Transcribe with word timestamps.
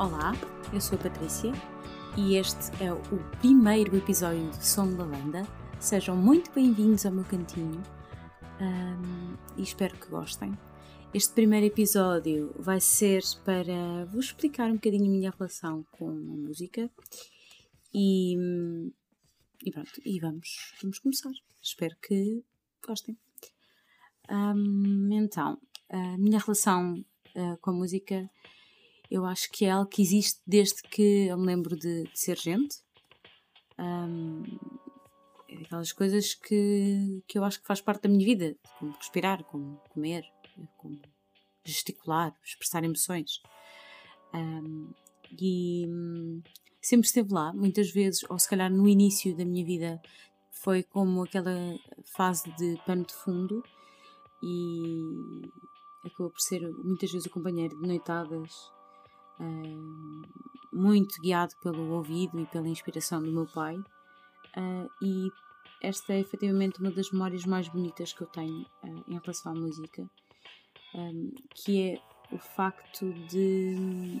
Olá, 0.00 0.32
eu 0.72 0.80
sou 0.80 0.98
a 0.98 1.02
Patrícia 1.02 1.52
e 2.16 2.36
este 2.36 2.72
é 2.82 2.90
o 2.90 3.18
primeiro 3.38 3.94
episódio 3.94 4.48
do 4.48 4.64
Som 4.64 4.94
da 4.94 5.04
Lavanda. 5.04 5.46
Sejam 5.78 6.16
muito 6.16 6.50
bem-vindos 6.52 7.04
ao 7.04 7.12
meu 7.12 7.22
cantinho 7.22 7.82
um, 8.62 9.36
e 9.58 9.62
espero 9.62 9.94
que 9.98 10.08
gostem. 10.08 10.56
Este 11.12 11.34
primeiro 11.34 11.66
episódio 11.66 12.50
vai 12.58 12.80
ser 12.80 13.22
para 13.44 14.06
vos 14.06 14.24
explicar 14.24 14.70
um 14.70 14.76
bocadinho 14.76 15.04
a 15.04 15.10
minha 15.10 15.34
relação 15.38 15.84
com 15.90 16.08
a 16.08 16.14
música 16.14 16.90
e, 17.92 18.38
e 19.62 19.70
pronto, 19.70 20.00
e 20.02 20.18
vamos, 20.18 20.76
vamos 20.80 20.98
começar. 20.98 21.32
Espero 21.60 21.94
que 22.00 22.42
gostem. 22.82 23.18
Um, 24.30 25.10
então, 25.12 25.60
a 25.90 26.16
minha 26.16 26.38
relação 26.38 27.04
uh, 27.36 27.58
com 27.60 27.72
a 27.72 27.74
música 27.74 28.30
eu 29.10 29.26
acho 29.26 29.50
que 29.50 29.64
é 29.64 29.70
algo 29.70 29.90
que 29.90 30.00
existe 30.00 30.40
desde 30.46 30.82
que 30.82 31.26
eu 31.26 31.36
me 31.36 31.46
lembro 31.46 31.76
de, 31.76 32.04
de 32.04 32.18
ser 32.18 32.38
gente. 32.38 32.76
Um, 33.78 34.44
é 35.48 35.56
aquelas 35.62 35.92
coisas 35.92 36.34
que, 36.34 37.22
que 37.26 37.36
eu 37.36 37.44
acho 37.44 37.60
que 37.60 37.66
faz 37.66 37.80
parte 37.80 38.02
da 38.02 38.08
minha 38.08 38.24
vida, 38.24 38.56
como 38.78 38.92
respirar, 38.92 39.42
como 39.44 39.78
comer, 39.88 40.24
como 40.76 41.00
gesticular, 41.64 42.32
expressar 42.44 42.84
emoções. 42.84 43.42
Um, 44.32 44.92
e 45.40 45.86
hum, 45.88 46.40
sempre 46.80 47.06
esteve 47.06 47.32
lá, 47.32 47.52
muitas 47.52 47.90
vezes, 47.90 48.22
ou 48.30 48.38
se 48.38 48.48
calhar 48.48 48.70
no 48.70 48.88
início 48.88 49.36
da 49.36 49.44
minha 49.44 49.64
vida, 49.64 50.00
foi 50.52 50.84
como 50.84 51.24
aquela 51.24 51.76
fase 52.04 52.54
de 52.56 52.80
pano 52.86 53.04
de 53.04 53.14
fundo 53.14 53.62
e 54.42 55.02
acabou 56.04 56.30
por 56.30 56.40
ser 56.40 56.60
muitas 56.84 57.10
vezes 57.10 57.26
o 57.26 57.30
companheiro 57.30 57.76
de 57.80 57.88
noitadas 57.88 58.52
muito 60.72 61.20
guiado 61.20 61.54
pelo 61.62 61.92
ouvido 61.92 62.38
e 62.40 62.46
pela 62.46 62.68
inspiração 62.68 63.22
do 63.22 63.30
meu 63.30 63.46
pai. 63.46 63.76
Uh, 63.76 64.90
e 65.02 65.30
esta 65.82 66.12
é 66.12 66.20
efetivamente 66.20 66.80
uma 66.80 66.90
das 66.90 67.10
memórias 67.10 67.44
mais 67.44 67.68
bonitas 67.68 68.12
que 68.12 68.22
eu 68.22 68.26
tenho 68.26 68.62
uh, 68.82 69.04
em 69.08 69.18
relação 69.18 69.52
à 69.52 69.54
música, 69.54 70.08
que 71.54 71.92
é 71.92 72.34
o 72.34 72.38
facto 72.38 73.12
de, 73.28 74.20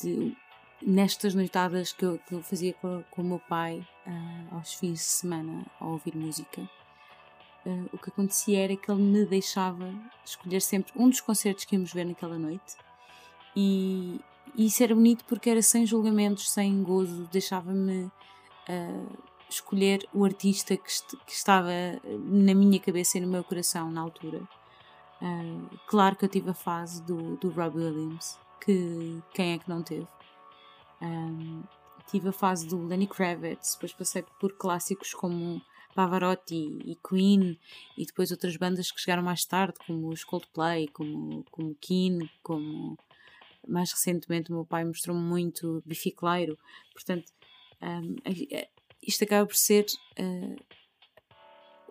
de 0.00 0.36
nestas 0.82 1.34
noitadas 1.34 1.92
que 1.92 2.04
eu, 2.04 2.18
que 2.18 2.34
eu 2.34 2.42
fazia 2.42 2.72
com, 2.74 3.02
com, 3.10 3.22
o 3.22 3.24
meu 3.24 3.38
pai 3.38 3.86
uh, 4.06 4.54
aos 4.56 4.74
fins 4.74 4.98
de 4.98 5.04
semana 5.04 5.64
a 5.80 5.86
ouvir 5.86 6.16
música, 6.16 6.68
o 7.92 7.98
que 7.98 8.10
acontecia 8.10 8.62
era 8.62 8.76
que 8.76 8.88
ele 8.88 9.02
me 9.02 9.26
deixava 9.26 9.92
escolher 10.24 10.60
sempre 10.60 10.92
um 10.94 11.08
dos 11.08 11.20
concertos 11.20 11.64
que 11.64 11.74
íamos 11.74 11.92
ver 11.92 12.04
naquela 12.04 12.38
noite 12.38 12.76
e, 13.56 14.20
isso 14.56 14.82
era 14.82 14.94
bonito 14.94 15.24
porque 15.24 15.50
era 15.50 15.62
sem 15.62 15.86
julgamentos, 15.86 16.50
sem 16.50 16.82
gozo, 16.82 17.28
deixava-me 17.32 18.04
uh, 18.04 19.18
escolher 19.48 20.06
o 20.12 20.24
artista 20.24 20.76
que, 20.76 20.88
est 20.88 21.16
que, 21.26 21.32
estava 21.32 21.70
na 22.04 22.54
minha 22.54 22.80
cabeça 22.80 23.18
e 23.18 23.20
no 23.20 23.28
meu 23.28 23.42
coração 23.42 23.90
na 23.90 24.00
altura. 24.00 24.42
Uh, 25.20 25.78
claro 25.86 26.16
que 26.16 26.24
eu 26.24 26.28
tive 26.28 26.50
a 26.50 26.54
fase 26.54 27.02
do, 27.02 27.36
do 27.36 27.50
Rob 27.50 27.76
Williams, 27.76 28.38
que 28.60 29.22
quem 29.32 29.52
é 29.52 29.58
que 29.58 29.68
não 29.68 29.82
teve? 29.82 30.06
Um, 31.00 31.62
tive 32.10 32.28
a 32.28 32.32
fase 32.32 32.66
do 32.66 32.86
Lenny 32.86 33.06
Kravitz, 33.06 33.74
depois 33.74 33.92
passei 33.92 34.24
por 34.40 34.52
clássicos 34.52 35.12
como 35.14 35.60
Pavarotti 35.94 36.78
e 36.84 36.96
Queen 37.06 37.58
e 37.96 38.04
depois 38.04 38.30
outras 38.30 38.56
bandas 38.56 38.90
que 38.90 39.00
chegaram 39.00 39.22
mais 39.22 39.44
tarde, 39.44 39.74
como 39.86 40.08
os 40.08 40.24
Coldplay, 40.24 40.88
como, 40.88 41.44
como 41.50 41.74
Keane, 41.74 42.30
como 42.42 42.96
mais 43.66 43.90
recentemente 43.90 44.50
o 44.50 44.54
meu 44.54 44.64
pai 44.64 44.84
mostrou-me 44.84 45.22
muito 45.22 45.82
bificleiro, 45.84 46.58
portanto, 46.92 47.32
um, 47.82 48.16
isto 49.02 49.24
acaba 49.24 49.46
por 49.46 49.56
ser 49.56 49.86
uh, 50.18 50.56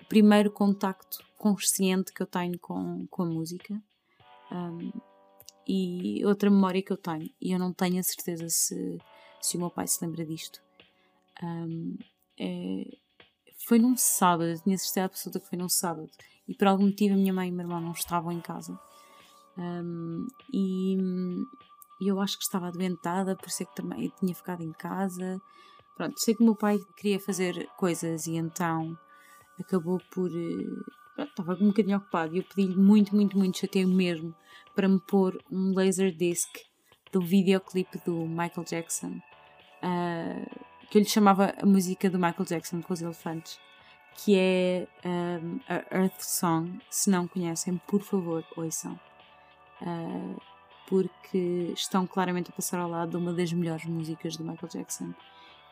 o 0.01 0.05
primeiro 0.05 0.51
contacto 0.51 1.23
consciente 1.37 2.13
que 2.13 2.21
eu 2.21 2.27
tenho 2.27 2.57
com, 2.59 3.05
com 3.07 3.23
a 3.23 3.25
música. 3.25 3.81
Um, 4.51 4.91
e 5.67 6.23
outra 6.25 6.49
memória 6.49 6.81
que 6.81 6.91
eu 6.91 6.97
tenho, 6.97 7.29
e 7.41 7.51
eu 7.51 7.57
não 7.57 7.73
tenho 7.73 7.99
a 7.99 8.03
certeza 8.03 8.47
se, 8.49 8.99
se 9.41 9.57
o 9.57 9.59
meu 9.59 9.71
pai 9.71 9.87
se 9.87 10.03
lembra 10.03 10.23
disto, 10.23 10.61
um, 11.41 11.97
é, 12.39 12.97
foi 13.65 13.79
num 13.79 13.97
sábado, 13.97 14.49
eu 14.49 14.61
tinha 14.61 14.77
certeza 14.77 15.05
absoluta 15.05 15.39
que 15.39 15.47
foi 15.47 15.57
num 15.57 15.69
sábado, 15.69 16.09
e 16.47 16.53
por 16.53 16.67
algum 16.67 16.85
motivo 16.85 17.15
a 17.15 17.17
minha 17.17 17.33
mãe 17.33 17.49
e 17.49 17.51
o 17.51 17.55
meu 17.55 17.65
irmão 17.65 17.81
não 17.81 17.91
estavam 17.93 18.31
em 18.31 18.39
casa. 18.39 18.79
Um, 19.57 20.27
e, 20.51 20.97
eu 22.01 22.19
acho 22.19 22.37
que 22.37 22.43
estava 22.43 22.67
adoentada, 22.67 23.35
por 23.35 23.49
ser 23.49 23.65
que 23.65 23.75
também 23.75 24.11
tinha 24.19 24.35
ficado 24.35 24.61
em 24.61 24.71
casa. 24.73 25.41
Pronto, 25.95 26.19
sei 26.19 26.35
que 26.35 26.41
o 26.41 26.45
meu 26.45 26.55
pai 26.55 26.77
queria 26.97 27.19
fazer 27.19 27.67
coisas 27.77 28.27
e 28.27 28.35
então 28.35 28.97
acabou 29.59 30.01
por. 30.11 30.29
Eh, 30.29 30.65
pronto, 31.15 31.29
estava 31.29 31.53
um 31.53 31.67
bocadinho 31.67 31.97
ocupado 31.97 32.35
e 32.35 32.39
eu 32.39 32.43
pedi-lhe 32.43 32.75
muito, 32.75 33.15
muito, 33.15 33.37
muito 33.37 33.57
chateio 33.57 33.87
mesmo 33.87 34.35
para 34.75 34.89
me 34.89 34.99
pôr 34.99 35.41
um 35.49 35.73
laser 35.73 36.13
disc 36.13 36.49
do 37.11 37.21
videoclipe 37.21 37.97
do 38.05 38.25
Michael 38.27 38.65
Jackson, 38.65 39.21
uh, 39.81 40.65
que 40.89 40.97
eu 40.97 41.01
lhe 41.01 41.07
chamava 41.07 41.55
a 41.61 41.65
música 41.65 42.09
do 42.09 42.19
Michael 42.19 42.43
Jackson 42.43 42.81
com 42.81 42.93
os 42.93 43.01
elefantes, 43.01 43.57
que 44.17 44.35
é 44.37 44.87
um, 45.05 45.59
a 45.69 45.97
Earth 45.97 46.19
Song. 46.19 46.77
Se 46.89 47.09
não 47.09 47.25
conhecem, 47.25 47.77
por 47.87 48.01
favor, 48.01 48.43
ouçam. 48.57 48.99
Uh, 49.85 50.41
porque 50.87 51.71
estão 51.73 52.05
claramente 52.05 52.51
a 52.51 52.53
passar 52.53 52.79
ao 52.79 52.89
lado 52.89 53.11
de 53.11 53.17
uma 53.17 53.33
das 53.33 53.51
melhores 53.51 53.85
músicas 53.85 54.37
do 54.37 54.43
Michael 54.43 54.69
Jackson 54.71 55.13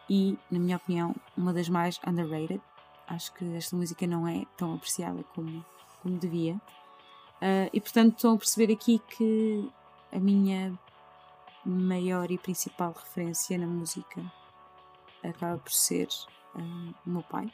e, 0.09 0.37
na 0.49 0.59
minha 0.59 0.77
opinião, 0.77 1.15
uma 1.37 1.53
das 1.53 1.69
mais 1.69 1.99
underrated. 2.05 2.61
Acho 3.07 3.33
que 3.33 3.55
esta 3.55 3.75
música 3.75 4.07
não 4.07 4.27
é 4.27 4.45
tão 4.57 4.73
apreciada 4.75 5.23
como, 5.35 5.63
como 6.01 6.17
devia. 6.17 6.55
Uh, 6.55 7.69
e 7.73 7.81
portanto 7.81 8.15
estão 8.15 8.35
a 8.35 8.37
perceber 8.37 8.71
aqui 8.71 8.99
que 9.09 9.69
a 10.11 10.19
minha 10.19 10.77
maior 11.65 12.31
e 12.31 12.37
principal 12.37 12.93
referência 12.93 13.57
na 13.57 13.67
música 13.67 14.23
acaba 15.23 15.57
por 15.57 15.71
ser 15.71 16.07
uh, 16.55 16.95
o 17.05 17.09
meu 17.09 17.23
pai. 17.23 17.51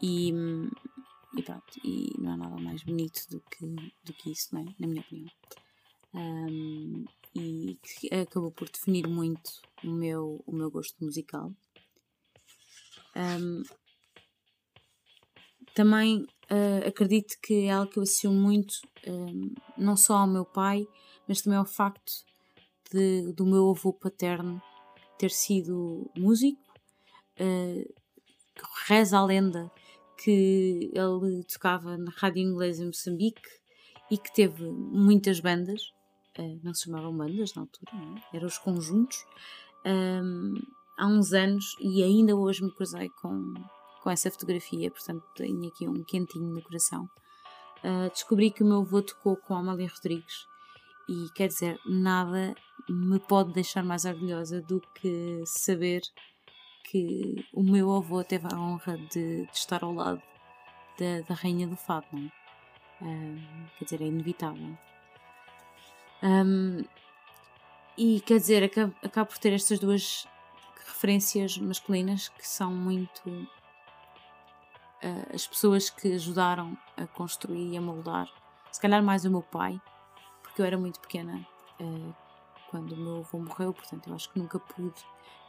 E, 0.00 0.32
e 1.36 1.42
pronto, 1.42 1.80
e 1.84 2.12
não 2.18 2.32
há 2.32 2.36
nada 2.36 2.56
mais 2.60 2.82
bonito 2.82 3.26
do 3.30 3.40
que, 3.40 3.66
do 4.04 4.12
que 4.12 4.30
isso, 4.30 4.56
é? 4.56 4.64
Na 4.78 4.86
minha 4.86 5.00
opinião. 5.00 5.30
Um, 6.14 7.04
e 7.34 7.78
que 7.82 8.14
acabou 8.14 8.50
por 8.50 8.68
definir 8.68 9.08
muito 9.08 9.50
o 9.82 9.90
meu, 9.90 10.42
o 10.46 10.52
meu 10.52 10.70
gosto 10.70 11.02
musical. 11.02 11.52
Um, 13.16 13.62
também 15.74 16.26
uh, 16.50 16.86
acredito 16.86 17.38
que 17.42 17.66
é 17.66 17.70
algo 17.70 17.90
que 17.90 17.98
eu 17.98 18.02
associo 18.02 18.30
muito, 18.30 18.74
um, 19.06 19.54
não 19.78 19.96
só 19.96 20.18
ao 20.18 20.26
meu 20.26 20.44
pai, 20.44 20.86
mas 21.26 21.40
também 21.40 21.58
ao 21.58 21.64
facto 21.64 22.12
de, 22.92 23.32
do 23.32 23.46
meu 23.46 23.70
avô 23.70 23.92
paterno 23.92 24.60
ter 25.18 25.30
sido 25.30 26.10
músico. 26.14 26.60
Uh, 27.40 27.90
reza 28.86 29.18
a 29.18 29.24
lenda 29.24 29.70
que 30.22 30.90
ele 30.92 31.44
tocava 31.44 31.96
na 31.96 32.10
rádio 32.10 32.42
inglesa 32.42 32.82
em 32.82 32.86
Moçambique 32.86 33.42
e 34.10 34.18
que 34.18 34.32
teve 34.32 34.64
muitas 34.70 35.40
bandas, 35.40 35.82
uh, 36.38 36.60
não 36.62 36.72
se 36.74 36.84
chamavam 36.84 37.16
bandas 37.16 37.54
na 37.54 37.62
altura, 37.62 37.92
é? 37.94 38.36
eram 38.36 38.46
os 38.46 38.58
conjuntos, 38.58 39.24
um, 39.86 40.54
há 40.98 41.06
uns 41.06 41.32
anos 41.32 41.76
e 41.80 42.02
ainda 42.02 42.36
hoje 42.36 42.62
me 42.62 42.70
cruzei 42.70 43.08
com, 43.20 43.54
com 44.02 44.10
essa 44.10 44.30
fotografia, 44.30 44.90
portanto 44.90 45.24
tenho 45.34 45.66
aqui 45.66 45.88
um 45.88 46.04
quentinho 46.04 46.54
no 46.54 46.62
coração. 46.62 47.08
Uh, 47.82 48.08
descobri 48.10 48.50
que 48.50 48.62
o 48.62 48.66
meu 48.66 48.80
avô 48.82 49.02
tocou 49.02 49.36
com 49.36 49.54
a 49.54 49.58
Amália 49.58 49.90
Rodrigues 49.92 50.46
e 51.08 51.28
quer 51.34 51.48
dizer, 51.48 51.80
nada 51.84 52.54
me 52.88 53.18
pode 53.18 53.52
deixar 53.52 53.82
mais 53.82 54.04
orgulhosa 54.04 54.60
do 54.62 54.80
que 54.94 55.42
saber 55.44 56.02
que 56.92 57.48
o 57.54 57.62
meu 57.62 57.90
avô 57.90 58.22
teve 58.22 58.46
a 58.52 58.58
honra 58.58 58.98
de, 58.98 59.46
de 59.46 59.56
estar 59.56 59.82
ao 59.82 59.94
lado 59.94 60.20
da, 60.98 61.22
da 61.26 61.34
Rainha 61.34 61.66
do 61.66 61.74
Fado, 61.74 62.06
não 62.12 62.30
é? 63.00 63.04
Um, 63.04 63.42
quer 63.78 63.84
dizer, 63.84 64.02
é 64.02 64.04
inevitável. 64.04 64.76
Um, 66.22 66.84
e 67.96 68.20
quer 68.20 68.36
dizer, 68.36 68.62
acaba, 68.62 68.94
acaba 69.02 69.26
por 69.26 69.38
ter 69.38 69.54
estas 69.54 69.78
duas 69.78 70.28
referências 70.86 71.56
masculinas 71.56 72.28
que 72.28 72.46
são 72.46 72.74
muito 72.74 73.26
uh, 73.26 73.48
as 75.34 75.46
pessoas 75.46 75.88
que 75.88 76.12
ajudaram 76.12 76.76
a 76.94 77.06
construir 77.06 77.72
e 77.72 77.78
a 77.78 77.80
moldar. 77.80 78.28
Se 78.70 78.78
calhar 78.78 79.02
mais 79.02 79.24
o 79.24 79.30
meu 79.30 79.42
pai, 79.42 79.80
porque 80.42 80.60
eu 80.60 80.66
era 80.66 80.76
muito 80.76 81.00
pequena 81.00 81.46
uh, 81.80 82.14
quando 82.72 82.92
o 82.92 82.96
meu 82.96 83.18
avô 83.18 83.38
morreu, 83.38 83.74
portanto 83.74 84.08
eu 84.08 84.14
acho 84.14 84.32
que 84.32 84.38
nunca 84.38 84.58
pude 84.58 85.04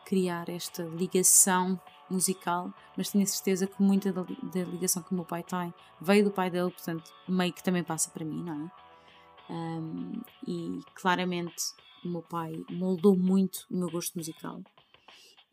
criar 0.05 0.49
esta 0.49 0.83
ligação 0.83 1.79
musical, 2.09 2.71
mas 2.97 3.09
tenho 3.09 3.23
a 3.23 3.27
certeza 3.27 3.65
que 3.65 3.81
muita 3.81 4.11
da, 4.11 4.23
ligação 4.69 5.01
que 5.01 5.13
o 5.13 5.15
meu 5.15 5.23
pai 5.23 5.41
tem 5.41 5.73
veio 6.01 6.25
do 6.25 6.31
pai 6.31 6.51
dele, 6.51 6.69
portanto, 6.69 7.09
meio 7.27 7.53
que 7.53 7.63
também 7.63 7.81
passa 7.81 8.11
para 8.11 8.25
mim, 8.25 8.43
não 8.43 8.65
é? 8.65 8.83
Um, 9.49 10.21
e 10.45 10.81
claramente 10.95 11.63
o 12.03 12.09
meu 12.09 12.21
pai 12.21 12.51
moldou 12.69 13.15
muito 13.15 13.65
o 13.71 13.77
meu 13.77 13.89
gosto 13.89 14.17
musical. 14.17 14.61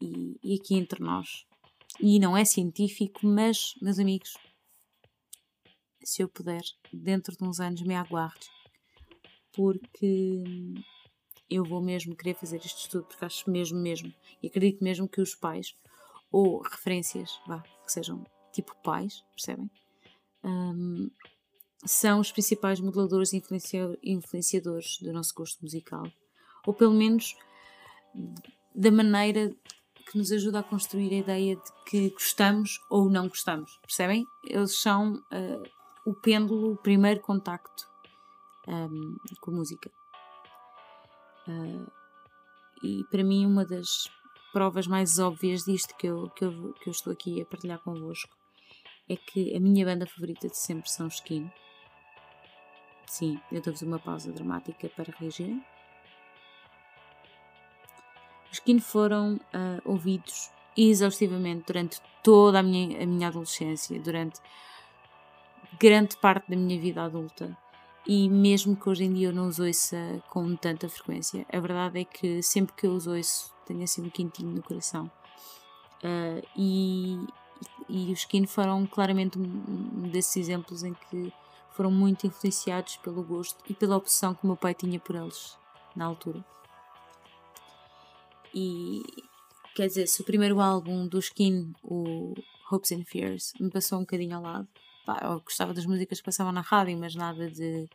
E, 0.01 0.37
e 0.43 0.59
aqui 0.59 0.75
entre 0.75 1.01
nós, 1.01 1.47
e 2.01 2.19
não 2.19 2.37
é 2.37 2.45
científico, 2.45 3.21
mas, 3.23 3.75
meus 3.81 4.01
amigos, 4.01 4.35
se 6.03 6.21
eu 6.21 6.29
puder, 6.29 6.63
dentro 6.93 7.37
de 7.37 7.45
uns 7.45 7.61
anos 7.61 7.83
me 7.83 7.95
aguarde, 7.95 8.49
porque 9.53 10.43
eu 11.51 11.65
vou 11.65 11.83
mesmo 11.83 12.15
querer 12.15 12.35
fazer 12.35 12.57
este 12.59 12.85
estudo, 12.85 13.05
porque 13.05 13.25
acho 13.25 13.51
mesmo, 13.51 13.79
mesmo, 13.79 14.15
e 14.43 14.47
acredito 14.47 14.83
mesmo 14.85 15.09
que 15.09 15.21
os 15.21 15.35
pais, 15.35 15.75
ou 16.31 16.63
referências, 16.63 17.41
vá, 17.47 17.61
que 17.61 17.93
sejam 17.93 18.25
tipo 18.53 18.75
pais, 18.83 19.25
percebem? 19.33 19.71
Um, 20.45 21.11
são 21.85 22.21
os 22.21 22.31
principais 22.31 22.79
modeladores 22.79 23.33
e 23.33 23.43
influenciadores 24.05 24.99
do 25.01 25.13
nosso 25.13 25.35
gosto 25.35 25.61
musical, 25.63 26.05
ou 26.67 26.75
pelo 26.75 26.95
menos 26.95 27.37
da 28.75 28.91
maneira 28.91 29.55
que 30.11 30.19
nos 30.19 30.31
ajuda 30.33 30.61
a 30.61 30.63
construir 30.63 31.13
a 31.13 31.19
ideia 31.19 31.57
de 31.57 31.63
que 31.87 32.11
gostamos 32.11 32.81
ou 32.91 33.09
não 33.09 33.29
gostamos, 33.29 33.79
percebem? 33.83 34.25
Eles 34.45 34.81
são 34.81 35.15
uh, 35.15 35.63
o 36.05 36.15
pêndulo, 36.15 36.73
o 36.73 36.77
primeiro 36.77 37.21
contacto 37.21 37.89
um, 38.67 39.17
com 39.41 39.51
a 39.51 39.55
música. 39.55 39.91
Uh, 41.49 41.91
e 42.83 43.05
para 43.11 43.23
mim, 43.23 43.47
uma 43.47 43.65
das 43.65 44.11
provas 44.53 44.87
mais 44.87 45.19
óbvias 45.19 45.65
disto 45.65 45.97
que 45.97 46.07
eu, 46.07 46.29
que 46.31 46.45
eu, 46.45 46.73
que 46.75 46.89
eu 46.89 46.91
estou 46.91 47.13
aqui 47.13 47.41
a 47.41 47.47
partilhar 47.47 47.79
convosco 47.81 48.35
é 49.09 49.17
que 49.17 49.57
a 49.57 49.61
minha 49.61 49.85
banda 49.85 50.07
favorita 50.07 50.49
de 50.49 50.57
sempre 50.57 50.91
são 50.91 51.09
Skin. 51.09 51.51
Sim, 53.07 53.41
eu 53.51 53.61
dou-vos 53.61 53.83
uma 53.83 53.99
pausa 53.99 54.33
dramática 54.33 54.89
para 54.91 55.13
reagirem. 55.19 55.65
Os 58.51 58.59
Skin 58.59 58.81
foram 58.81 59.35
uh, 59.37 59.81
ouvidos 59.85 60.51
exaustivamente 60.77 61.65
durante 61.67 62.01
toda 62.23 62.61
a 62.61 62.63
minha, 62.63 63.03
a 63.03 63.07
minha 63.07 63.29
adolescência, 63.29 64.01
durante 64.01 64.41
grande 65.79 66.17
parte 66.17 66.51
da 66.51 66.57
minha 66.57 66.81
vida 66.81 67.03
adulta 67.03 67.57
e 68.07 68.29
mesmo 68.29 68.77
que 68.77 68.89
hoje 68.89 69.05
em 69.05 69.13
dia 69.13 69.29
eu 69.29 69.33
não 69.33 69.49
os 69.49 69.59
ouça 69.59 70.23
com 70.31 70.57
tanta 70.57 70.89
frequência, 70.89 71.47
a 71.53 71.61
verdade 71.61 72.01
é 72.01 72.05
que 72.05 72.43
sempre 72.43 72.75
que 72.75 72.87
eu 72.87 72.93
os 72.93 73.07
ouço 73.07 73.53
tenho 73.67 73.83
assim 73.83 74.03
um 74.03 74.11
quentinho 74.11 74.51
no 74.51 74.63
coração. 74.63 75.11
Uh, 76.03 76.43
e, 76.57 77.19
e 77.89 78.13
os 78.13 78.21
Skin 78.21 78.47
foram 78.47 78.87
claramente 78.87 79.39
um 79.39 80.09
desses 80.11 80.37
exemplos 80.37 80.83
em 80.83 80.95
que 80.95 81.33
foram 81.73 81.91
muito 81.91 82.27
influenciados 82.27 82.97
pelo 82.97 83.23
gosto 83.23 83.57
e 83.69 83.75
pela 83.75 83.97
opção 83.97 84.35
que 84.35 84.45
o 84.45 84.47
meu 84.47 84.57
pai 84.57 84.75
tinha 84.75 84.99
por 84.99 85.15
eles 85.15 85.57
na 85.95 86.07
altura. 86.07 86.45
E 88.53 89.03
quer 89.75 89.87
dizer, 89.87 90.07
se 90.09 90.21
o 90.21 90.25
primeiro 90.25 90.61
álbum 90.61 91.07
do 91.07 91.19
Skin, 91.19 91.73
o 91.83 92.35
Hopes 92.71 92.93
and 92.93 93.05
Fears, 93.05 93.53
me 93.61 93.71
passou 93.71 93.99
um 93.99 94.03
bocadinho 94.03 94.37
ao 94.37 94.43
lado, 94.43 94.69
pá, 95.11 95.19
eu 95.27 95.41
gostava 95.41 95.75
das 95.75 95.87
músicas 95.87 96.19
que 96.19 96.25
passavam 96.25 96.53
na 96.53 96.61
rádio, 96.61 96.97
mas 96.97 97.15
nada 97.17 97.51
de 97.51 97.89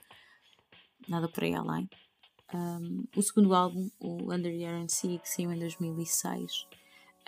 nada 1.07 1.29
por 1.29 1.43
aí 1.43 1.53
além. 1.53 1.89
Um, 2.53 3.05
o 3.15 3.21
segundo 3.21 3.53
álbum, 3.55 3.89
o 3.99 4.33
Under 4.33 4.51
the 4.51 4.63
Iron 4.63 4.87
Sea, 4.89 5.19
que 5.19 5.29
saiu 5.29 5.51
em 5.51 5.59
2006, 5.59 6.67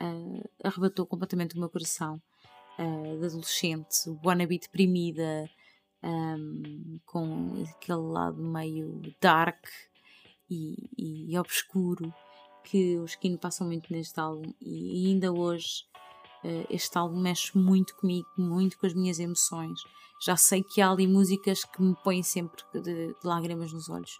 uh, 0.01 0.49
arrebatou 0.63 1.05
completamente 1.05 1.55
o 1.55 1.59
meu 1.59 1.69
coração 1.69 2.21
uh, 2.77 3.19
de 3.19 3.25
adolescente, 3.25 4.09
wannabe 4.23 4.59
deprimida, 4.59 5.49
um, 6.03 6.99
com 7.05 7.63
aquele 7.75 7.99
lado 7.99 8.41
meio 8.41 9.01
dark 9.21 9.67
e, 10.49 10.89
e, 10.97 11.33
e 11.33 11.39
obscuro 11.39 12.13
que 12.63 12.97
os 12.97 13.11
Skin 13.11 13.37
passam 13.37 13.67
muito 13.67 13.91
neste 13.91 14.19
álbum 14.19 14.53
e 14.61 15.07
ainda 15.07 15.31
hoje 15.31 15.85
este 16.69 16.97
álbum 16.97 17.19
mexe 17.19 17.57
muito 17.57 17.95
comigo, 17.95 18.27
muito 18.37 18.77
com 18.77 18.85
as 18.85 18.93
minhas 18.93 19.19
emoções. 19.19 19.81
Já 20.19 20.35
sei 20.35 20.63
que 20.63 20.81
há 20.81 20.89
ali 20.89 21.07
músicas 21.07 21.63
que 21.63 21.81
me 21.81 21.95
põem 22.03 22.23
sempre 22.23 22.63
de, 22.73 22.81
de 22.81 23.15
lágrimas 23.23 23.71
nos 23.71 23.89
olhos, 23.89 24.19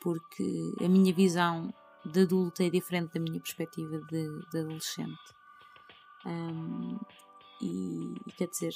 porque 0.00 0.74
a 0.84 0.88
minha 0.88 1.12
visão 1.12 1.72
de 2.04 2.22
adulta 2.22 2.64
é 2.64 2.70
diferente 2.70 3.14
da 3.14 3.20
minha 3.20 3.40
perspectiva 3.40 3.98
de, 4.10 4.50
de 4.50 4.58
adolescente. 4.58 5.34
Um, 6.24 6.98
e, 7.60 8.14
e, 8.26 8.32
quer 8.36 8.48
dizer, 8.48 8.74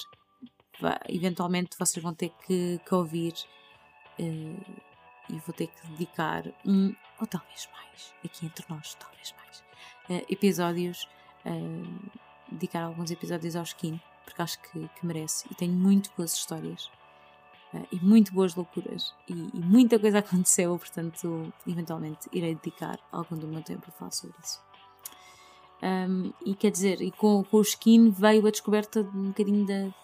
eventualmente 1.09 1.77
vocês 1.79 2.03
vão 2.03 2.15
ter 2.15 2.31
que, 2.47 2.81
que 2.87 2.95
ouvir 2.95 3.35
uh, 4.19 4.83
e 5.29 5.39
vou 5.45 5.55
ter 5.55 5.69
que 5.69 5.87
dedicar 5.89 6.45
um, 6.65 6.95
ou 7.21 7.27
talvez 7.27 7.69
mais, 7.73 8.15
aqui 8.25 8.47
entre 8.47 8.65
nós, 8.69 8.95
talvez 8.95 9.35
mais, 9.37 9.61
uh, 10.09 10.27
episódios, 10.29 11.09
uh, 11.45 12.11
dedicar 12.51 12.83
alguns 12.85 13.11
episódios 13.11 13.57
ao 13.57 13.63
skin, 13.63 14.01
porque 14.25 14.43
acho 14.43 14.61
que, 14.61 14.89
que 14.89 15.07
merece 15.07 15.47
e 15.51 15.55
tenho 15.55 15.73
muito 15.73 16.11
boas 16.17 16.35
histórias. 16.35 16.91
e 17.93 17.97
muito 18.01 18.33
boas 18.33 18.55
loucuras 18.55 19.13
e, 19.29 19.33
e, 19.33 19.61
muita 19.61 19.99
coisa 19.99 20.19
aconteceu, 20.21 20.79
portanto, 20.79 21.53
eventualmente 21.67 22.29
irei 22.33 22.55
dedicar 22.55 22.99
algum 23.13 23.37
do 23.37 23.47
meu 23.47 23.63
tempo 23.63 23.85
a 23.89 23.93
falar 23.93 24.13
sobre 24.13 24.37
isso. 24.43 24.65
Um, 25.83 26.33
e 26.45 26.55
quer 26.55 26.71
dizer, 26.71 27.03
e 27.03 27.11
com, 27.11 27.45
com 27.45 27.59
o 27.59 27.63
skin 27.63 28.11
veio 28.11 28.47
a 28.47 28.51
descoberta 28.51 29.05
de 29.05 29.17
um 29.17 29.29
bocadinho 29.29 29.67
da, 29.67 29.95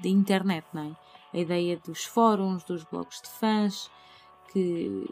da 0.00 0.08
internet, 0.08 0.66
não 0.72 0.82
é? 0.82 0.96
A 1.36 1.38
ideia 1.38 1.76
dos 1.84 2.04
fóruns, 2.04 2.64
dos 2.64 2.84
blogs 2.84 3.20
de 3.20 3.28
fãs, 3.28 3.90
que, 4.52 5.08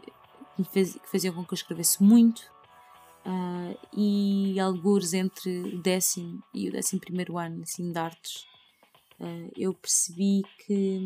que, 0.55 0.63
fez, 0.65 0.93
que 0.95 1.09
faziam 1.09 1.33
com 1.33 1.45
que 1.45 1.53
eu 1.53 1.55
escrevesse 1.55 2.03
muito, 2.03 2.51
uh, 3.27 3.77
e 3.95 4.59
alguns 4.59 5.13
entre 5.13 5.59
o 5.59 5.81
décimo 5.81 6.41
e 6.53 6.69
o 6.69 6.71
décimo 6.71 7.01
primeiro 7.01 7.37
ano 7.37 7.63
assim, 7.63 7.91
de 7.91 7.99
artes, 7.99 8.47
uh, 9.19 9.51
eu 9.55 9.73
percebi 9.73 10.43
que, 10.65 10.99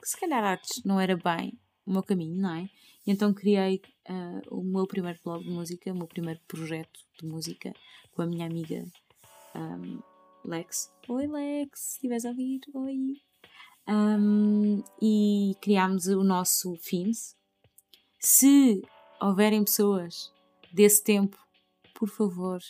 que 0.00 0.08
se 0.08 0.18
calhar 0.18 0.42
artes 0.42 0.82
não 0.84 0.98
era 0.98 1.16
bem 1.16 1.58
o 1.84 1.92
meu 1.92 2.02
caminho, 2.02 2.40
não 2.40 2.54
é? 2.54 2.70
E 3.06 3.12
então 3.12 3.32
criei 3.32 3.80
uh, 4.08 4.56
o 4.56 4.64
meu 4.64 4.86
primeiro 4.86 5.18
blog 5.22 5.44
de 5.44 5.50
música, 5.50 5.92
o 5.92 5.96
meu 5.96 6.06
primeiro 6.08 6.40
projeto 6.48 6.98
de 7.20 7.26
música 7.26 7.72
com 8.12 8.22
a 8.22 8.26
minha 8.26 8.46
amiga 8.46 8.84
um, 9.54 10.00
Lex. 10.44 10.92
Oi 11.08 11.26
Lex, 11.26 11.80
se 11.80 11.92
estiveres 11.94 12.24
a 12.24 12.30
ouvir, 12.30 12.60
oi! 12.74 13.20
Um, 13.88 14.82
e 15.00 15.54
criámos 15.60 16.06
o 16.08 16.24
nosso 16.24 16.74
Films. 16.76 17.36
Se 18.18 18.82
houverem 19.20 19.62
pessoas 19.62 20.32
desse 20.72 21.02
tempo, 21.02 21.36
por 21.94 22.08
favor, 22.08 22.60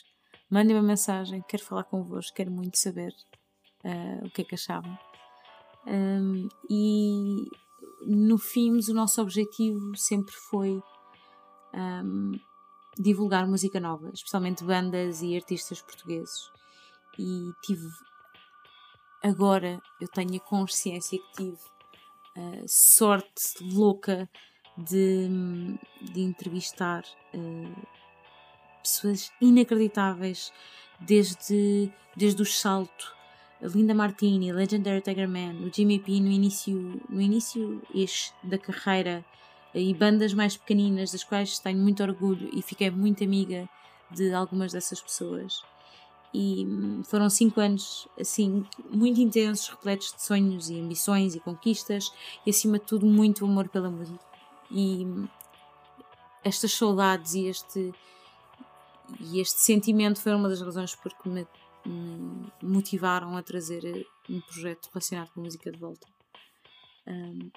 mandem 0.51 0.77
uma 0.77 0.83
mensagem. 0.83 1.43
Quero 1.49 1.65
falar 1.65 1.85
convosco, 1.85 2.37
quero 2.37 2.51
muito 2.51 2.79
saber 2.79 3.13
uh, 3.85 4.27
o 4.27 4.31
que 4.31 4.43
é 4.43 4.45
que 4.45 4.55
achavam. 4.55 4.99
Um, 5.87 6.49
e 6.69 7.45
no 8.07 8.39
FIMS 8.39 8.89
o 8.89 8.95
nosso 8.95 9.23
objetivo 9.23 9.97
sempre 9.97 10.35
foi 10.35 10.83
um, 11.75 12.33
divulgar 12.99 13.47
música 13.47 13.79
nova, 13.79 14.11
especialmente 14.13 14.65
bandas 14.65 15.23
e 15.23 15.37
artistas 15.37 15.81
portugueses. 15.83 16.51
E 17.19 17.51
tive 17.63 17.87
agora 19.23 19.81
eu 20.01 20.09
tenho 20.09 20.37
a 20.37 20.41
consciência 20.41 21.19
que 21.19 21.33
tive 21.33 21.59
uh, 22.37 22.65
sorte 22.67 23.63
louca 23.63 24.29
de, 24.77 25.29
de 26.01 26.21
entrevistar 26.21 27.05
uh, 27.35 27.87
pessoas 28.83 29.33
inacreditáveis 29.41 30.53
desde, 31.01 31.91
desde 32.17 32.43
o 32.43 32.47
salto 32.47 33.17
a 33.63 33.67
Linda 33.69 33.95
Martini, 33.95 34.53
Legendary 34.53 35.01
Tiger 35.01 35.29
Man, 35.29 35.55
o 35.67 35.73
Jimmy 35.73 35.99
P 35.99 36.21
no 36.21 36.31
início, 36.31 37.01
no 37.09 37.21
início 37.21 37.83
da 38.43 38.59
carreira 38.59 39.25
e 39.75 39.93
bandas 39.95 40.35
mais 40.35 40.57
pequeninas 40.57 41.13
das 41.13 41.25
quais 41.25 41.59
tenho 41.59 41.79
muito 41.79 42.03
orgulho 42.03 42.51
e 42.53 42.63
fiquei 42.63 42.91
muito 42.91 43.25
amiga 43.25 43.69
de 44.11 44.33
algumas 44.33 44.73
dessas 44.73 45.01
pessoas. 45.01 45.63
E 46.35 46.67
hum, 46.67 47.03
foram 47.05 47.31
cinco 47.31 47.61
anos 47.61 48.07
assim 48.21 48.65
muito 48.91 49.21
intensos, 49.21 49.69
repletos 49.69 50.13
de 50.13 50.23
sonhos 50.23 50.69
e 50.69 50.79
ambições 50.79 51.35
e 51.35 51.41
conquistas 51.41 52.13
e 52.45 52.51
acima 52.51 52.79
de 52.79 52.85
tudo 52.85 53.07
muito 53.07 53.45
amor 53.45 53.69
pela 53.69 53.91
música. 53.91 54.36
E 54.71 55.07
estas 56.45 56.73
saudades 56.73 57.35
e 57.35 57.47
este 57.47 57.93
e 59.21 59.41
este 59.41 59.61
sentimento 59.61 60.21
foi 60.21 60.35
uma 60.35 60.49
das 60.49 60.61
razões 60.61 60.95
por 60.97 61.13
que 61.15 61.29
me 61.29 61.47
me 61.87 62.53
motivaram 62.63 63.37
a 63.37 63.43
trazer 63.43 63.85
eh, 63.85 64.05
um 64.29 64.41
projeto 64.41 64.89
relacionado 64.93 65.31
com 65.33 65.41
música 65.41 65.71
de 65.71 65.79
volta. 65.79 66.07
Um, 67.07 67.51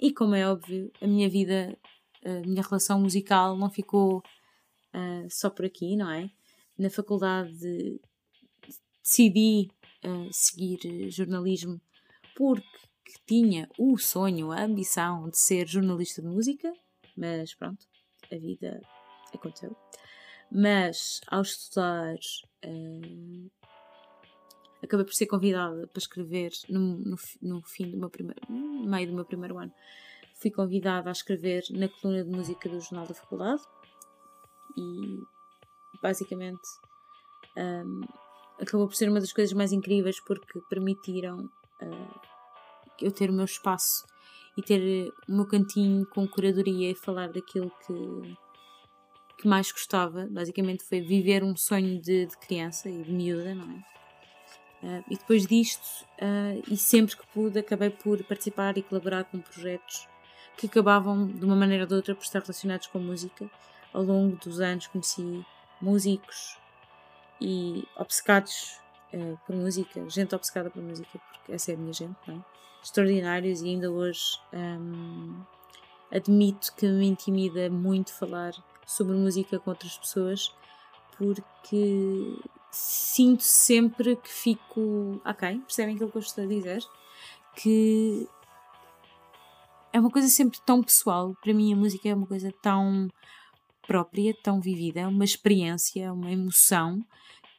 e 0.00 0.12
como 0.12 0.34
é 0.34 0.50
óbvio, 0.50 0.90
a 1.00 1.06
minha 1.06 1.28
vida, 1.28 1.78
a 2.24 2.46
minha 2.46 2.62
relação 2.62 3.00
musical 3.00 3.56
não 3.56 3.70
ficou 3.70 4.18
uh, 4.18 5.28
só 5.30 5.50
por 5.50 5.64
aqui, 5.66 5.96
não 5.96 6.10
é? 6.10 6.30
Na 6.78 6.90
faculdade 6.90 8.00
decidi 9.02 9.70
uh, 10.04 10.28
seguir 10.32 11.10
jornalismo 11.10 11.80
porque 12.34 12.85
que 13.06 13.14
tinha 13.24 13.68
o 13.78 13.96
sonho, 13.96 14.50
a 14.50 14.62
ambição 14.62 15.30
de 15.30 15.38
ser 15.38 15.68
jornalista 15.68 16.20
de 16.20 16.26
música, 16.26 16.72
mas 17.16 17.54
pronto, 17.54 17.86
a 18.32 18.36
vida 18.36 18.82
aconteceu. 19.32 19.76
Mas 20.50 21.20
ao 21.28 21.42
estudar, 21.42 22.16
uh, 22.64 23.50
acabei 24.82 25.06
por 25.06 25.14
ser 25.14 25.26
convidada 25.26 25.86
para 25.86 26.00
escrever 26.00 26.50
no, 26.68 26.98
no, 26.98 27.16
no 27.40 27.62
fim 27.62 27.90
do 27.90 27.96
meu 27.96 28.10
primeiro, 28.10 28.40
no 28.48 28.88
meio 28.88 29.08
do 29.08 29.14
meu 29.14 29.24
primeiro 29.24 29.58
ano. 29.58 29.72
Fui 30.34 30.50
convidada 30.50 31.08
a 31.08 31.12
escrever 31.12 31.62
na 31.70 31.88
coluna 31.88 32.24
de 32.24 32.30
música 32.30 32.68
do 32.68 32.80
Jornal 32.80 33.06
da 33.06 33.14
Faculdade 33.14 33.62
e 34.76 35.20
basicamente 36.02 36.68
um, 37.56 38.00
acabou 38.60 38.86
por 38.86 38.94
ser 38.94 39.08
uma 39.08 39.20
das 39.20 39.32
coisas 39.32 39.52
mais 39.54 39.72
incríveis 39.72 40.20
porque 40.20 40.60
permitiram 40.68 41.46
uh, 41.82 42.35
eu 43.00 43.10
ter 43.10 43.30
o 43.30 43.32
meu 43.32 43.44
espaço 43.44 44.04
e 44.56 44.62
ter 44.62 45.12
o 45.28 45.32
meu 45.32 45.46
cantinho 45.46 46.06
com 46.06 46.26
curadoria 46.26 46.90
e 46.90 46.94
falar 46.94 47.28
daquilo 47.28 47.70
que, 47.86 48.36
que 49.38 49.48
mais 49.48 49.70
gostava. 49.70 50.26
Basicamente 50.30 50.82
foi 50.84 51.00
viver 51.00 51.44
um 51.44 51.54
sonho 51.56 52.00
de, 52.00 52.26
de 52.26 52.36
criança 52.38 52.88
e 52.88 53.02
de 53.02 53.12
miúda, 53.12 53.54
não 53.54 53.70
é? 53.70 53.96
Uh, 54.82 55.04
e 55.10 55.16
depois 55.16 55.46
disto, 55.46 56.04
uh, 56.20 56.62
e 56.70 56.76
sempre 56.76 57.16
que 57.16 57.26
pude, 57.28 57.58
acabei 57.58 57.90
por 57.90 58.22
participar 58.24 58.76
e 58.76 58.82
colaborar 58.82 59.24
com 59.24 59.40
projetos 59.40 60.06
que 60.56 60.66
acabavam, 60.66 61.26
de 61.26 61.44
uma 61.44 61.56
maneira 61.56 61.84
ou 61.84 61.88
de 61.88 61.94
outra, 61.94 62.14
por 62.14 62.22
estar 62.22 62.40
relacionados 62.40 62.86
com 62.86 62.98
música. 62.98 63.50
Ao 63.92 64.02
longo 64.02 64.36
dos 64.36 64.60
anos 64.60 64.86
conheci 64.86 65.44
músicos 65.80 66.58
e 67.40 67.84
obcecados 67.96 68.78
uh, 69.14 69.38
por 69.46 69.56
música, 69.56 70.08
gente 70.08 70.34
obcecada 70.34 70.70
por 70.70 70.82
música, 70.82 71.18
porque 71.32 71.52
essa 71.52 71.72
é 71.72 71.74
a 71.74 71.78
minha 71.78 71.92
gente, 71.92 72.16
não 72.26 72.36
é? 72.36 72.56
extraordinários 72.82 73.62
e 73.62 73.68
ainda 73.70 73.90
hoje 73.90 74.38
um, 74.52 75.42
admito 76.10 76.72
que 76.76 76.86
me 76.86 77.06
intimida 77.06 77.68
muito 77.68 78.12
falar 78.12 78.52
sobre 78.86 79.16
música 79.16 79.58
com 79.58 79.70
outras 79.70 79.98
pessoas 79.98 80.54
porque 81.18 82.38
sinto 82.70 83.42
sempre 83.42 84.16
que 84.16 84.28
fico 84.28 85.20
ok, 85.24 85.58
percebem 85.60 85.94
aquilo 85.94 86.10
que 86.10 86.18
eu 86.18 86.22
estou 86.22 86.44
a 86.44 86.46
dizer? 86.46 86.84
Que 87.56 88.28
é 89.92 89.98
uma 89.98 90.10
coisa 90.10 90.28
sempre 90.28 90.60
tão 90.64 90.82
pessoal. 90.82 91.34
Para 91.42 91.54
mim, 91.54 91.72
a 91.72 91.76
música 91.76 92.08
é 92.08 92.14
uma 92.14 92.26
coisa 92.26 92.52
tão 92.60 93.08
própria, 93.86 94.34
tão 94.42 94.60
vivida, 94.60 95.00
é 95.00 95.06
uma 95.06 95.24
experiência, 95.24 96.12
uma 96.12 96.30
emoção 96.30 97.02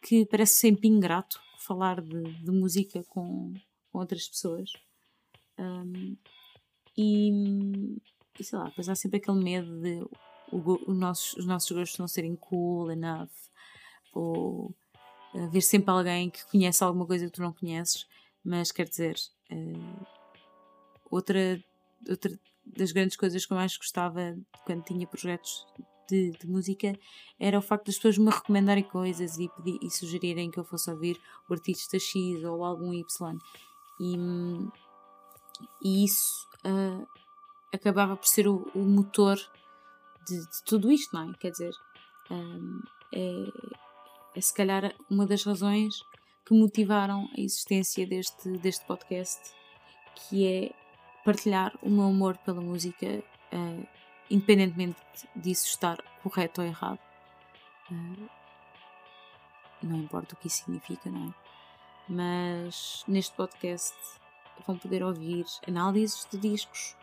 que 0.07 0.25
parece 0.25 0.55
sempre 0.55 0.87
ingrato 0.87 1.37
falar 1.57 1.99
de, 2.01 2.23
de 2.41 2.49
música 2.49 3.03
com, 3.09 3.53
com 3.91 3.99
outras 3.99 4.25
pessoas. 4.25 4.71
Um, 5.59 6.15
e, 6.97 7.29
e, 8.39 8.43
sei 8.43 8.57
lá, 8.57 8.69
depois 8.69 8.87
há 8.87 8.95
sempre 8.95 9.17
aquele 9.17 9.43
medo 9.43 9.81
de 9.81 10.01
o, 10.49 10.89
o 10.89 10.93
nossos, 10.93 11.33
os 11.33 11.45
nossos 11.45 11.69
gostos 11.69 11.99
não 11.99 12.07
serem 12.07 12.37
cool 12.37 12.89
enough 12.89 13.29
ou 14.13 14.73
haver 15.35 15.59
sempre 15.59 15.91
alguém 15.91 16.29
que 16.29 16.45
conhece 16.45 16.81
alguma 16.81 17.05
coisa 17.05 17.25
que 17.25 17.33
tu 17.33 17.41
não 17.41 17.51
conheces, 17.51 18.07
mas 18.41 18.71
quer 18.71 18.87
dizer, 18.87 19.17
uh, 19.51 20.05
outra, 21.11 21.61
outra 22.09 22.39
das 22.65 22.93
grandes 22.93 23.17
coisas 23.17 23.45
que 23.45 23.51
eu 23.51 23.57
mais 23.57 23.75
gostava 23.75 24.37
quando 24.63 24.85
tinha 24.85 25.05
projetos 25.05 25.67
de, 26.07 26.31
de, 26.31 26.47
música 26.47 26.97
era 27.39 27.57
o 27.57 27.61
facto 27.61 27.87
das 27.87 27.95
pessoas 27.95 28.17
me 28.17 28.29
recomendarem 28.29 28.83
coisas 28.83 29.37
e, 29.37 29.49
pedir, 29.49 29.79
e 29.81 29.89
sugerirem 29.89 30.49
que 30.49 30.59
eu 30.59 30.63
fosse 30.63 30.89
ouvir 30.89 31.19
o 31.49 31.53
artista 31.53 31.99
X 31.99 32.43
ou 32.43 32.63
algum 32.63 32.93
Y. 32.93 33.37
E, 33.99 34.17
e 35.81 36.05
isso 36.05 36.47
uh, 36.65 37.07
acabava 37.73 38.15
por 38.15 38.27
ser 38.27 38.47
o, 38.47 38.69
o 38.73 38.79
motor 38.79 39.37
de, 40.27 40.39
de, 40.39 40.63
tudo 40.65 40.91
isto, 40.91 41.15
não 41.15 41.31
é? 41.31 41.33
Quer 41.37 41.51
dizer, 41.51 41.73
um, 42.29 42.81
é, 43.13 43.45
é 44.35 44.41
se 44.41 44.53
calhar 44.53 44.93
uma 45.09 45.25
das 45.25 45.43
razões 45.43 45.95
que 46.45 46.53
motivaram 46.53 47.29
a 47.37 47.41
existência 47.41 48.07
deste, 48.07 48.49
deste 48.59 48.85
podcast, 48.85 49.51
que 50.15 50.47
é 50.47 50.71
partilhar 51.25 51.77
o 51.81 51.89
meu 51.89 52.05
amor 52.05 52.37
pela 52.37 52.61
música, 52.61 53.21
uh, 53.51 53.87
independentemente 54.29 54.99
disso 55.35 55.67
estar 55.67 55.97
correto 56.23 56.61
ou 56.61 56.67
errado. 56.67 56.99
Uh, 57.91 58.29
não 59.81 59.97
importa 59.97 60.33
o 60.33 60.37
que 60.37 60.47
isso 60.47 60.63
significa, 60.63 61.09
não 61.09 61.29
é? 61.29 61.33
Mas 62.09 63.03
neste 63.07 63.35
podcast 63.35 63.95
vão 64.65 64.77
poder 64.77 65.03
ouvir 65.03 65.45
análises 65.67 66.25
de 66.29 66.37
discos, 66.37 66.95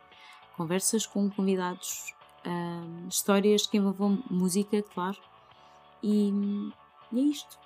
conversas 0.56 1.06
com 1.06 1.30
convidados, 1.30 2.14
um, 2.46 3.08
histórias 3.08 3.66
que 3.66 3.76
envolvam 3.76 4.22
música, 4.30 4.82
claro. 4.82 5.18
E 6.02 6.32
é 7.14 7.20
isto. 7.20 7.58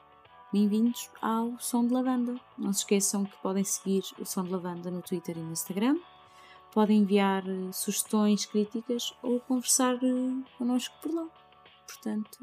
Bem-vindos 0.52 1.10
ao 1.20 1.58
Som 1.58 1.86
de 1.86 1.92
Lavanda. 1.92 2.40
Não 2.56 2.72
se 2.72 2.80
esqueçam 2.80 3.24
que 3.24 3.36
podem 3.38 3.64
seguir 3.64 4.02
o 4.18 4.24
Som 4.24 4.44
de 4.44 4.50
Lavanda 4.50 4.90
no 4.90 5.02
Twitter 5.02 5.36
e 5.36 5.40
no 5.40 5.52
Instagram. 5.52 5.98
Podem 6.72 7.00
enviar 7.00 7.44
uh, 7.46 7.72
sugestões, 7.72 8.46
críticas 8.46 9.12
ou 9.22 9.40
conversar 9.40 9.94
uh, 9.96 10.44
connosco 10.56 10.94
por 11.02 11.12
lá. 11.12 11.28
Portanto, 11.86 12.38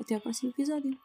até 0.00 0.14
ao 0.14 0.20
próximo 0.20 0.50
episódio. 0.50 0.98